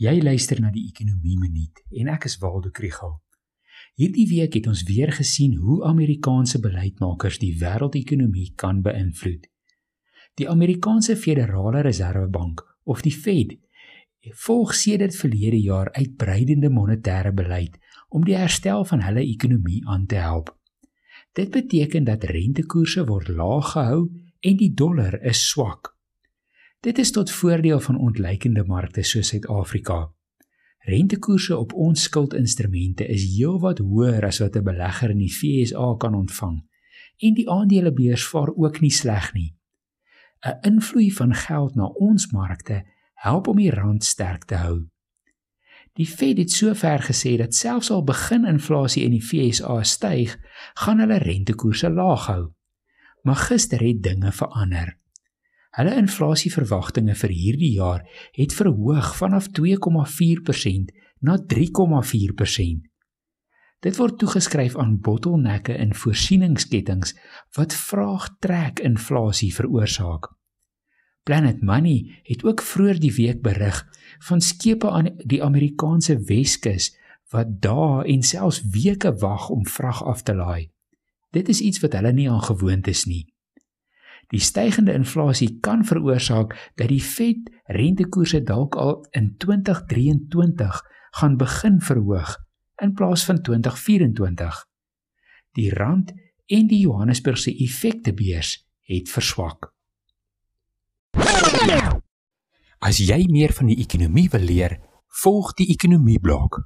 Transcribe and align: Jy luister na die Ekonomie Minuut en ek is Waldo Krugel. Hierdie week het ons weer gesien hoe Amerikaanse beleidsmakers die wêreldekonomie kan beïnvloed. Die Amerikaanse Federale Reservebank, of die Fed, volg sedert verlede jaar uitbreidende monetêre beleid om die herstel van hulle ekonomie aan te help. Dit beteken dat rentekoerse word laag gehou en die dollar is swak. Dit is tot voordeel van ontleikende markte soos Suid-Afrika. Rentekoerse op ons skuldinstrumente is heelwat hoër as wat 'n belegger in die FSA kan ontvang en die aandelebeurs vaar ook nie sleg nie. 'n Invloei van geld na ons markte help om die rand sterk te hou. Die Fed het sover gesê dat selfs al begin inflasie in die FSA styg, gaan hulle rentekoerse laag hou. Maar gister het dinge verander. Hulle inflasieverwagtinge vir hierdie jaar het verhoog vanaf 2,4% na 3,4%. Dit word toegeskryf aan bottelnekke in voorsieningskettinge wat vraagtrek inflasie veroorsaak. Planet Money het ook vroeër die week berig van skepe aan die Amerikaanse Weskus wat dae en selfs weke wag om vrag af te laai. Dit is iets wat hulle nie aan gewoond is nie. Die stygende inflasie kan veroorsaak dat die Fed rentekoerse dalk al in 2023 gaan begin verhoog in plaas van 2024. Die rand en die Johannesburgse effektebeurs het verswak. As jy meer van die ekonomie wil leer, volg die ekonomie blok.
Jy 0.00 0.22
luister 0.24 0.56
na 0.64 0.70
die 0.72 0.86
Ekonomie 0.88 1.36
Minuut 1.36 1.82
en 2.00 2.08
ek 2.08 2.24
is 2.24 2.38
Waldo 2.40 2.70
Krugel. 2.72 3.18
Hierdie 4.00 4.24
week 4.30 4.54
het 4.56 4.68
ons 4.70 4.80
weer 4.88 5.10
gesien 5.12 5.58
hoe 5.60 5.82
Amerikaanse 5.84 6.56
beleidsmakers 6.64 7.36
die 7.42 7.50
wêreldekonomie 7.60 8.46
kan 8.56 8.80
beïnvloed. 8.80 9.44
Die 10.40 10.48
Amerikaanse 10.48 11.18
Federale 11.20 11.82
Reservebank, 11.84 12.64
of 12.88 13.04
die 13.04 13.12
Fed, 13.12 13.58
volg 14.46 14.72
sedert 14.72 15.20
verlede 15.20 15.60
jaar 15.60 15.92
uitbreidende 15.92 16.72
monetêre 16.72 17.36
beleid 17.36 17.76
om 18.08 18.24
die 18.24 18.40
herstel 18.40 18.88
van 18.88 19.04
hulle 19.04 19.28
ekonomie 19.28 19.84
aan 19.84 20.08
te 20.08 20.24
help. 20.24 20.48
Dit 21.36 21.52
beteken 21.52 22.08
dat 22.08 22.24
rentekoerse 22.24 23.04
word 23.04 23.28
laag 23.28 23.74
gehou 23.76 24.06
en 24.40 24.56
die 24.64 24.72
dollar 24.72 25.20
is 25.20 25.44
swak. 25.52 25.92
Dit 26.80 26.98
is 26.98 27.10
tot 27.10 27.30
voordeel 27.30 27.80
van 27.80 27.98
ontleikende 27.98 28.64
markte 28.64 29.02
soos 29.02 29.28
Suid-Afrika. 29.28 30.12
Rentekoerse 30.78 31.56
op 31.56 31.72
ons 31.72 32.02
skuldinstrumente 32.02 33.04
is 33.06 33.26
heelwat 33.34 33.82
hoër 33.84 34.24
as 34.24 34.38
wat 34.40 34.56
'n 34.56 34.64
belegger 34.64 35.10
in 35.10 35.18
die 35.18 35.28
FSA 35.28 35.94
kan 35.98 36.14
ontvang 36.14 36.56
en 37.18 37.34
die 37.34 37.50
aandelebeurs 37.50 38.24
vaar 38.26 38.54
ook 38.56 38.80
nie 38.80 38.90
sleg 38.90 39.32
nie. 39.32 39.56
'n 40.40 40.58
Invloei 40.60 41.10
van 41.10 41.34
geld 41.34 41.74
na 41.74 41.84
ons 41.84 42.30
markte 42.32 42.86
help 43.14 43.46
om 43.46 43.56
die 43.56 43.70
rand 43.70 44.04
sterk 44.04 44.44
te 44.44 44.54
hou. 44.54 44.88
Die 45.92 46.06
Fed 46.06 46.38
het 46.38 46.50
sover 46.50 47.02
gesê 47.02 47.36
dat 47.36 47.54
selfs 47.54 47.90
al 47.90 48.04
begin 48.04 48.44
inflasie 48.44 49.04
in 49.04 49.10
die 49.10 49.22
FSA 49.22 49.82
styg, 49.82 50.38
gaan 50.74 50.98
hulle 50.98 51.18
rentekoerse 51.18 51.90
laag 51.90 52.26
hou. 52.26 52.52
Maar 53.22 53.36
gister 53.36 53.80
het 53.80 54.02
dinge 54.02 54.32
verander. 54.32 55.00
Hulle 55.78 55.94
inflasieverwagtinge 56.00 57.14
vir 57.14 57.32
hierdie 57.34 57.72
jaar 57.76 58.02
het 58.34 58.54
verhoog 58.54 59.12
vanaf 59.16 59.46
2,4% 59.58 60.90
na 61.20 61.36
3,4%. 61.52 62.88
Dit 63.80 63.96
word 63.96 64.18
toegeskryf 64.20 64.74
aan 64.76 64.98
bottelnekke 65.00 65.72
in 65.72 65.94
voorsieningskettinge 65.94 67.14
wat 67.56 67.76
vraagtrek 67.76 68.82
inflasie 68.84 69.54
veroorsaak. 69.54 70.28
Planet 71.24 71.62
Money 71.62 72.20
het 72.28 72.44
ook 72.44 72.62
vroeër 72.62 73.00
die 73.00 73.14
week 73.14 73.40
berig 73.42 73.80
van 74.26 74.40
skepe 74.40 74.90
aan 74.90 75.14
die 75.24 75.42
Amerikaanse 75.44 76.18
Weskus 76.28 76.90
wat 77.30 77.60
dae 77.62 78.04
en 78.10 78.22
selfs 78.26 78.62
weke 78.74 79.12
wag 79.22 79.48
om 79.48 79.66
vrag 79.66 80.02
af 80.02 80.22
te 80.22 80.34
laai. 80.34 80.70
Dit 81.30 81.48
is 81.48 81.60
iets 81.60 81.80
wat 81.80 81.92
hulle 81.94 82.12
nie 82.12 82.30
aan 82.30 82.42
gewoond 82.42 82.88
is 82.90 83.04
nie. 83.06 83.28
Die 84.30 84.40
stygende 84.40 84.92
inflasie 84.94 85.58
kan 85.60 85.82
veroorsaak 85.84 86.54
dat 86.78 86.88
die 86.88 87.02
Fed 87.02 87.50
rentekoerse 87.66 88.42
dalk 88.46 88.76
al 88.78 89.00
in 89.10 89.34
2023 89.42 90.80
gaan 91.18 91.36
begin 91.36 91.80
verhoog 91.80 92.36
in 92.82 92.94
plaas 92.94 93.24
van 93.24 93.42
2024. 93.42 94.66
Die 95.58 95.70
rand 95.74 96.12
en 96.46 96.66
die 96.70 96.80
Johannesburgse 96.84 97.52
effektebeurs 97.58 98.54
het 98.86 99.10
verswak. 99.10 99.72
As 102.80 102.98
jy 103.02 103.26
meer 103.28 103.52
van 103.52 103.68
die 103.68 103.80
ekonomie 103.82 104.28
wil 104.32 104.46
leer, 104.46 104.78
volg 105.22 105.52
die 105.58 105.68
ekonomie 105.74 106.20
blok. 106.22 106.62